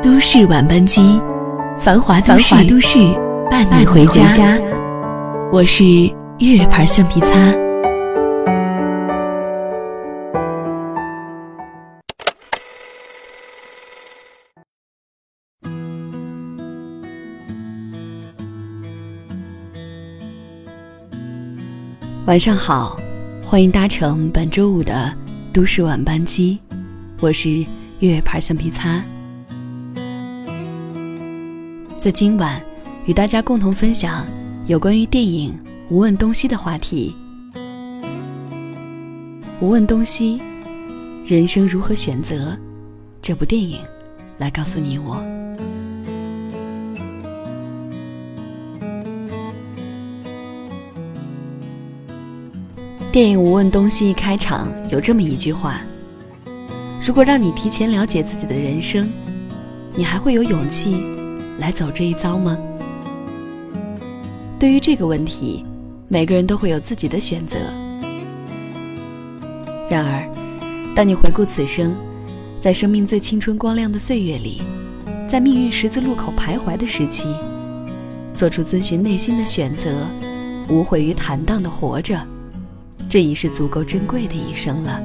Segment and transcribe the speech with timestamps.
[0.00, 1.20] 都市晚班机，
[1.76, 2.98] 繁华繁华都市
[3.50, 4.58] 伴你回家。
[5.52, 5.84] 我是
[6.38, 7.28] 月月牌橡皮擦。
[22.26, 23.00] 晚上好，
[23.44, 25.12] 欢迎搭乘本周五的
[25.52, 26.60] 都市晚班机，
[27.20, 27.50] 我是
[27.98, 29.02] 月月牌橡皮擦。
[32.00, 32.62] 在今晚，
[33.06, 34.24] 与大家共同分享
[34.66, 35.50] 有关于电影
[35.88, 37.12] 《无问东西》的话题。
[39.60, 40.40] 无问东西，
[41.26, 42.56] 人生如何选择？
[43.20, 43.80] 这部电影
[44.38, 45.16] 来告诉你我。
[53.10, 55.80] 电影《无问东西》一开场有这么一句话：
[57.04, 59.10] 如果让你提前了解自己的人生，
[59.96, 61.17] 你还会有勇气？
[61.58, 62.56] 来走这一遭吗？
[64.58, 65.64] 对于这个问题，
[66.08, 67.58] 每个人都会有自己的选择。
[69.88, 70.28] 然而，
[70.94, 71.94] 当你回顾此生，
[72.60, 74.62] 在生命最青春光亮的岁月里，
[75.28, 77.34] 在命运十字路口徘徊的时期，
[78.34, 80.06] 做出遵循内心的选择，
[80.68, 82.20] 无悔于坦荡的活着，
[83.08, 85.02] 这已是足够珍贵的一生了。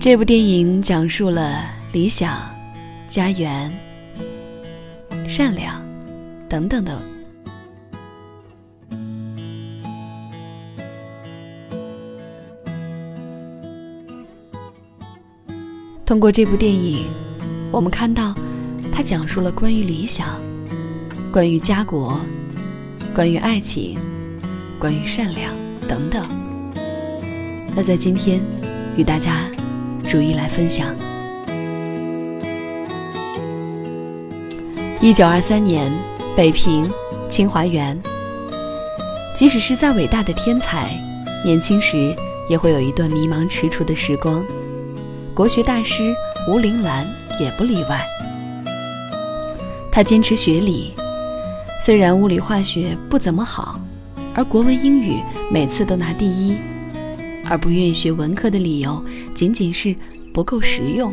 [0.00, 1.73] 这部电影讲述了。
[1.94, 2.36] 理想、
[3.06, 3.72] 家园、
[5.28, 5.80] 善良
[6.48, 7.00] 等等的。
[16.04, 17.06] 通过这部电影，
[17.70, 18.34] 我们看到，
[18.90, 20.40] 它讲述了关于理想、
[21.30, 22.20] 关于家国、
[23.14, 24.00] 关于爱情、
[24.80, 25.54] 关于善良
[25.86, 26.26] 等等。
[27.72, 28.42] 那在今天，
[28.96, 29.48] 与大家
[30.08, 30.92] 逐一来分享。
[35.04, 35.92] 一九二三年，
[36.34, 36.90] 北平
[37.28, 38.00] 清华园。
[39.36, 40.98] 即使是再伟大的天才，
[41.44, 42.16] 年轻时
[42.48, 44.42] 也会有一段迷茫踟蹰的时光。
[45.34, 46.14] 国学大师
[46.48, 47.06] 吴铃兰
[47.38, 48.02] 也不例外。
[49.92, 50.94] 他坚持学理，
[51.82, 53.78] 虽然物理化学不怎么好，
[54.34, 55.20] 而国文英语
[55.50, 56.56] 每次都拿第一。
[57.44, 59.04] 而不愿意学文科的理由，
[59.34, 59.94] 仅仅是
[60.32, 61.12] 不够实用。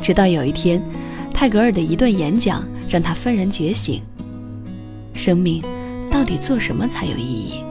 [0.00, 0.82] 直到有一天。
[1.38, 4.02] 泰戈尔的一段演讲让他幡然觉醒：
[5.14, 5.62] 生命
[6.10, 7.62] 到底做什么才有意义？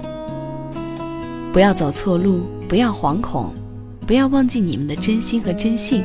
[1.51, 3.53] 不要走错路，不要惶恐，
[4.07, 6.01] 不要忘记你们的真心和真性，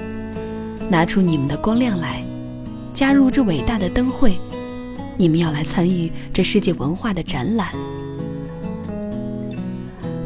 [0.91, 2.21] 拿出你们的光亮来，
[2.93, 4.37] 加入这伟大的灯会。
[5.17, 7.69] 你们要来参与这世界文化的展览。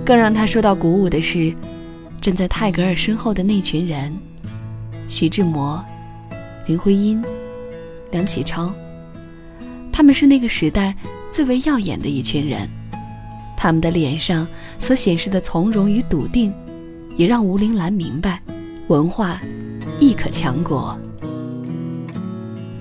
[0.07, 1.55] 更让他受到鼓舞的是，
[2.19, 4.11] 站在泰戈尔身后的那群人：
[5.07, 5.85] 徐志摩。
[6.67, 7.23] 林徽因、
[8.11, 8.73] 梁启超，
[9.93, 10.95] 他们是那个时代
[11.31, 12.69] 最为耀眼的一群人。
[13.57, 14.47] 他们的脸上
[14.79, 16.53] 所显示的从容与笃定，
[17.17, 18.43] 也让吴玲兰明白，
[18.89, 19.41] 文化
[20.01, 20.99] 亦可强国。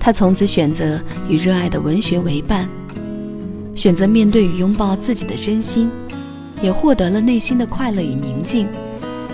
[0.00, 2.68] 他从此选择与热爱的文学为伴，
[3.74, 5.90] 选择面对与拥抱自己的真心，
[6.60, 8.68] 也获得了内心的快乐与宁静，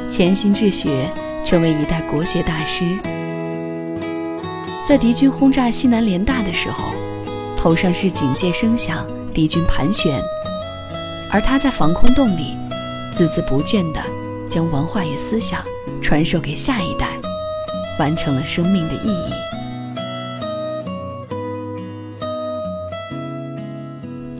[0.09, 1.11] 潜心治学，
[1.43, 2.85] 成为一代国学大师。
[4.85, 6.93] 在敌军轰炸西南联大的时候，
[7.57, 10.21] 头上是警戒声响，敌军盘旋，
[11.31, 12.59] 而他在防空洞里，
[13.15, 14.03] 孜孜不倦地
[14.51, 15.65] 将文化与思想
[16.03, 17.07] 传授给下一代，
[17.99, 19.33] 完成了生命的意义。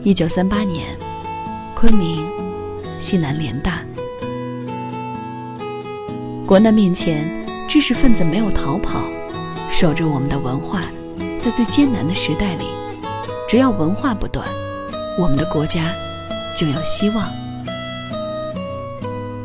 [0.03, 0.85] 一九三八年，
[1.73, 2.27] 昆明
[2.99, 3.79] 西南联大，
[6.45, 7.25] 国难面前，
[7.65, 9.12] 知识分子没有逃跑。
[9.73, 10.83] 守着我们的文化，
[11.39, 12.65] 在最艰难的时代里，
[13.49, 14.47] 只要文化不断，
[15.17, 15.91] 我们的国家
[16.55, 17.27] 就有希望。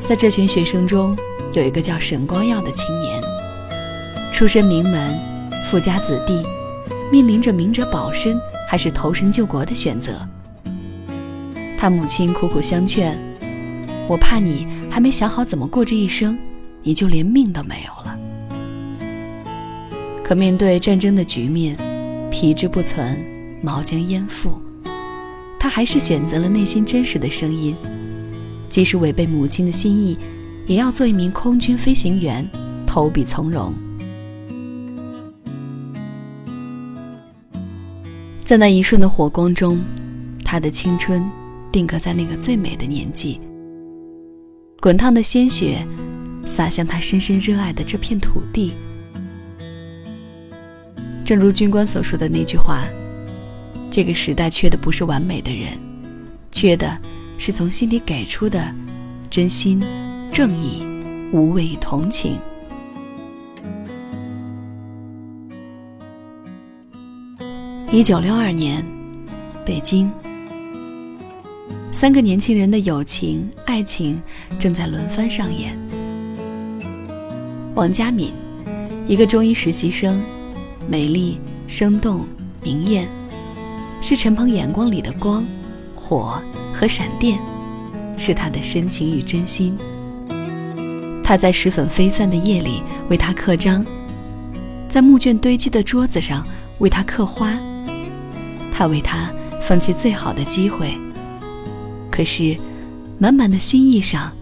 [0.04, 1.16] 在这群学生中，
[1.54, 3.22] 有一个叫沈光耀的青年，
[4.30, 5.18] 出身名门，
[5.64, 6.44] 富家子弟，
[7.10, 8.38] 面临着明哲保身
[8.68, 10.20] 还是投身救国的选择。
[11.78, 13.18] 他母亲苦苦相劝
[14.06, 16.38] ：“我怕你还没想好怎么过这一生，
[16.82, 18.14] 你就连命都没有了。”
[20.28, 21.74] 可面对战争的局面，
[22.30, 23.18] 皮之不存，
[23.62, 24.60] 毛将焉附？
[25.58, 27.74] 他还是选择了内心真实的声音，
[28.68, 30.18] 即使违背母亲的心意，
[30.66, 32.46] 也要做一名空军飞行员，
[32.86, 33.72] 投笔从戎。
[38.44, 39.80] 在那一瞬的火光中，
[40.44, 41.24] 他的青春
[41.72, 43.40] 定格在那个最美的年纪。
[44.78, 45.86] 滚烫的鲜血，
[46.44, 48.74] 洒向他深深热爱的这片土地。
[51.28, 52.88] 正如军官所说的那句话
[53.92, 55.78] ：“这个时代缺的不是完美的人，
[56.50, 56.98] 缺的
[57.36, 58.74] 是从心底给出的
[59.28, 59.84] 真心、
[60.32, 60.82] 正义、
[61.30, 62.38] 无畏与同情。”
[67.92, 68.82] 一九六二年，
[69.66, 70.10] 北京，
[71.92, 74.18] 三个年轻人的友情、爱情
[74.58, 75.78] 正在轮番上演。
[77.74, 78.32] 王佳敏，
[79.06, 80.18] 一个中医实习生。
[80.90, 82.26] 美丽、生动、
[82.62, 83.06] 明艳，
[84.00, 85.46] 是陈鹏眼光里的光、
[85.94, 86.42] 火
[86.72, 87.38] 和闪电，
[88.16, 89.76] 是他的深情与真心。
[91.22, 93.84] 他在石粉飞散的夜里为他刻章，
[94.88, 96.42] 在木卷堆积的桌子上
[96.78, 97.52] 为他刻花。
[98.72, 99.30] 他为他
[99.60, 100.96] 放弃最好的机会，
[102.10, 102.56] 可是，
[103.18, 104.32] 满满的心意上，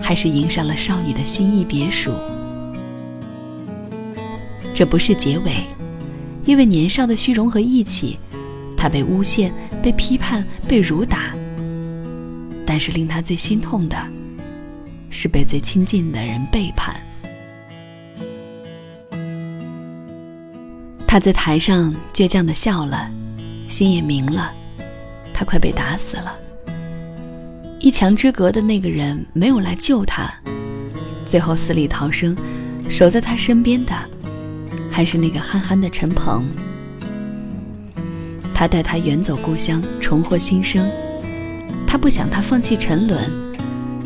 [0.00, 2.12] 还是迎上了少女的心意别墅。
[4.72, 5.66] 这不是结尾。
[6.44, 8.18] 因为年少的虚荣和义气，
[8.76, 9.52] 他被诬陷、
[9.82, 11.34] 被批判、被辱打。
[12.66, 13.96] 但是令他最心痛的，
[15.10, 16.94] 是被最亲近的人背叛。
[21.06, 23.10] 他在台上倔强的笑了，
[23.66, 24.52] 心也明了，
[25.34, 26.32] 他快被打死了。
[27.80, 30.32] 一墙之隔的那个人没有来救他，
[31.26, 32.36] 最后死里逃生，
[32.88, 33.92] 守在他身边的。
[34.90, 36.44] 还是那个憨憨的陈鹏，
[38.52, 40.90] 他带他远走故乡，重获新生。
[41.86, 43.30] 他不想他放弃沉沦，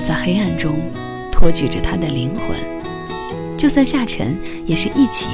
[0.04, 0.80] 在黑暗中
[1.32, 2.56] 托举着他的灵魂，
[3.56, 4.36] 就算下沉，
[4.66, 5.28] 也是一起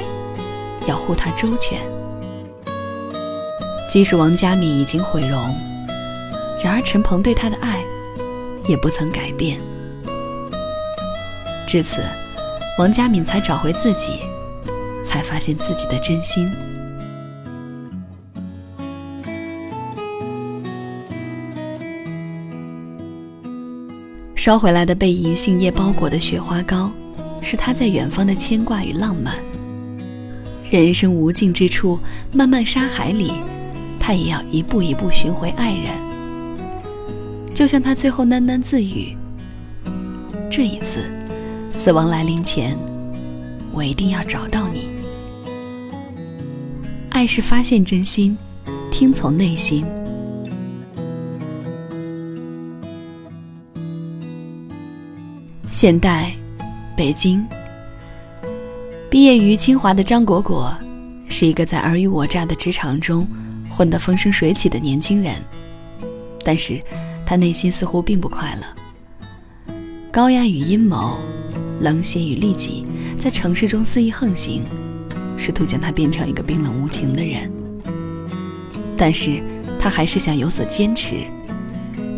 [0.87, 1.79] 要护他周全。
[3.89, 5.53] 即使王佳敏已经毁容，
[6.63, 7.83] 然而陈鹏对他的爱
[8.67, 9.59] 也不曾改变。
[11.67, 12.01] 至此，
[12.79, 14.30] 王佳敏才找回自己。
[15.41, 16.47] 现自己的真心。
[24.35, 26.91] 捎回来的被银杏叶包裹的雪花糕，
[27.41, 29.35] 是他在远方的牵挂与浪漫。
[30.69, 31.99] 人生无尽之处，
[32.31, 33.33] 漫漫沙海里，
[33.99, 35.91] 他也要一步一步寻回爱人。
[37.53, 39.15] 就像他最后喃喃自语
[40.49, 40.99] ：“这一次，
[41.71, 42.75] 死亡来临前，
[43.71, 44.80] 我一定要找到你。”
[47.11, 48.35] 爱是发现真心，
[48.89, 49.85] 听从内心。
[55.71, 56.31] 现代，
[56.95, 57.45] 北京。
[59.09, 60.73] 毕业于清华的张果果，
[61.27, 63.27] 是一个在尔虞我诈的职场中
[63.69, 65.35] 混得风生水起的年轻人，
[66.45, 66.81] 但是
[67.25, 69.73] 他内心似乎并不快乐。
[70.11, 71.17] 高压与阴谋，
[71.81, 72.85] 冷血与利己，
[73.17, 74.63] 在城市中肆意横行。
[75.41, 77.51] 试图将他变成一个冰冷无情的人，
[78.95, 79.41] 但是
[79.79, 81.15] 他还是想有所坚持。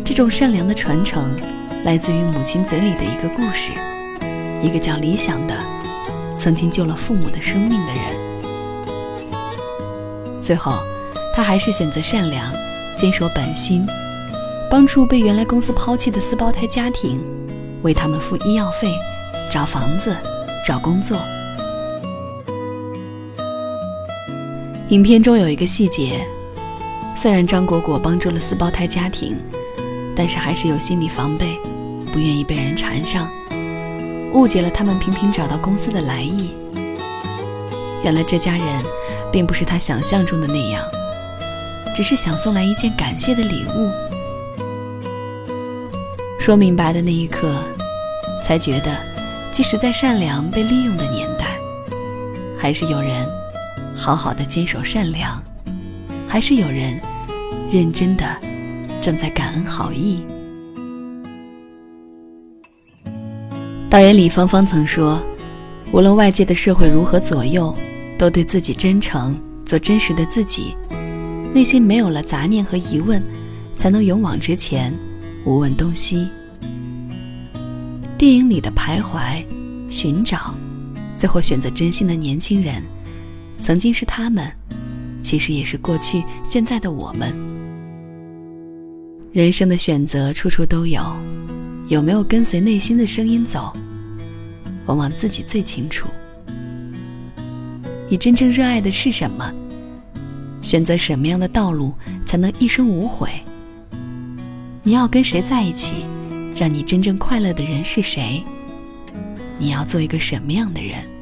[0.04, 1.30] 这种善良的传承，
[1.86, 3.72] 来自于母亲嘴里的一个故事，
[4.60, 5.56] 一个叫理想的，
[6.36, 8.02] 曾经救了父母的生命的人。
[10.42, 10.74] 最后，
[11.34, 12.52] 他还是选择善良，
[12.94, 13.86] 坚守本心，
[14.70, 17.18] 帮助被原来公司抛弃的四胞胎家庭，
[17.80, 18.92] 为他们付医药费，
[19.50, 20.14] 找房子，
[20.66, 21.16] 找工作。
[24.90, 26.26] 影片中有一个细节，
[27.16, 29.34] 虽然张果果帮助了四胞胎家庭，
[30.14, 31.58] 但是还是有心理防备，
[32.12, 33.30] 不愿意被人缠上，
[34.34, 36.52] 误解了他们频频找到公司的来意。
[38.02, 38.66] 原来这家人
[39.32, 40.84] 并不是他想象中的那样，
[41.96, 43.90] 只是想送来一件感谢的礼物。
[46.38, 47.56] 说明白的那一刻，
[48.44, 48.94] 才觉得，
[49.50, 51.58] 即使在善良被利用的年代，
[52.58, 53.26] 还是有人。
[53.94, 55.42] 好好的坚守善良，
[56.28, 57.00] 还是有人
[57.70, 58.24] 认真的
[59.00, 60.24] 正在感恩好意。
[63.88, 65.22] 导演李芳芳曾说
[65.92, 67.72] ：“无论外界的社会如何左右，
[68.18, 70.76] 都对自己真诚，做真实的自己，
[71.54, 73.22] 内心没有了杂念和疑问，
[73.76, 74.92] 才能勇往直前，
[75.44, 76.28] 无问东西。”
[78.18, 79.44] 电影里的徘徊、
[79.88, 80.52] 寻找，
[81.16, 82.82] 最后选择真心的年轻人。
[83.64, 84.46] 曾经是他们，
[85.22, 87.34] 其实也是过去、现在的我们。
[89.32, 91.00] 人生的选择处处都有，
[91.88, 93.72] 有没有跟随内心的声音走，
[94.84, 96.06] 往往自己最清楚。
[98.06, 99.50] 你真正热爱的是什么？
[100.60, 101.94] 选择什么样的道路
[102.26, 103.30] 才能一生无悔？
[104.82, 106.04] 你要跟谁在一起？
[106.54, 108.44] 让你真正快乐的人是谁？
[109.58, 111.13] 你要做一个什么样的人。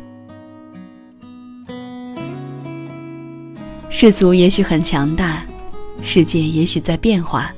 [4.03, 5.45] 世俗也许很强大，
[6.03, 7.55] 世界也许在变化，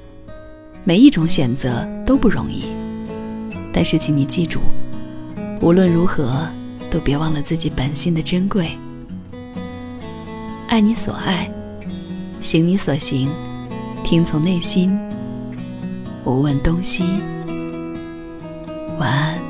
[0.85, 2.65] 每一种选择都不容易。
[3.73, 4.61] 但是，请你记住，
[5.63, 6.47] 无论如何，
[6.91, 8.73] 都别忘了自己本心的珍贵。
[10.69, 11.51] 爱你所爱，
[12.43, 13.31] 行你所行，
[14.03, 14.95] 听从内心，
[16.27, 17.05] 无问东西。
[18.99, 19.44] 晚安。